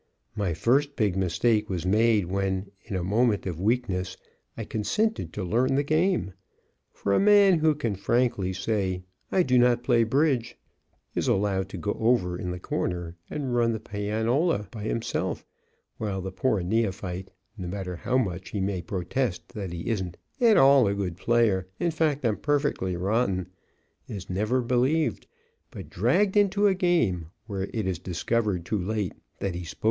My 0.35 0.55
first 0.55 0.95
big 0.95 1.15
mistake 1.15 1.69
was 1.69 1.85
made 1.85 2.25
when, 2.25 2.71
in 2.85 2.95
a 2.95 3.03
moment 3.03 3.45
of 3.45 3.59
weakness, 3.61 4.17
I 4.57 4.63
consented 4.63 5.31
to 5.33 5.43
learn 5.43 5.75
the 5.75 5.83
game; 5.83 6.33
for 6.91 7.13
a 7.13 7.19
man 7.19 7.59
who 7.59 7.75
can 7.75 7.93
frankly 7.93 8.51
say 8.51 9.03
"I 9.31 9.43
do 9.43 9.59
not 9.59 9.83
play 9.83 10.03
bridge" 10.03 10.57
is 11.13 11.27
allowed 11.27 11.69
to 11.69 11.77
go 11.77 11.95
over 11.99 12.35
in 12.35 12.49
the 12.49 12.59
corner 12.59 13.15
and 13.29 13.53
run 13.55 13.73
the 13.73 13.79
pianola 13.79 14.67
by 14.71 14.85
himself, 14.85 15.45
while 15.97 16.19
the 16.19 16.31
poor 16.31 16.63
neophyte, 16.63 17.29
no 17.55 17.67
matter 17.67 17.97
how 17.97 18.17
much 18.17 18.49
he 18.49 18.59
may 18.59 18.81
protest 18.81 19.49
that 19.49 19.71
he 19.71 19.87
isn't 19.87 20.17
"at 20.39 20.57
all 20.57 20.87
a 20.87 20.95
good 20.95 21.15
player, 21.15 21.67
in 21.79 21.91
fact, 21.91 22.25
I'm 22.25 22.37
perfectly 22.37 22.95
rotten," 22.95 23.51
is 24.07 24.31
never 24.31 24.63
believed, 24.63 25.27
but 25.69 25.91
dragged 25.91 26.35
into 26.35 26.65
a 26.65 26.73
game 26.73 27.27
where 27.45 27.65
it 27.71 27.85
is 27.85 27.99
discovered, 27.99 28.65
too 28.65 28.79
late, 28.79 29.13
that 29.37 29.53
he 29.53 29.63
spoke 29.63 29.69
the 29.69 29.75
truth. 29.75 29.79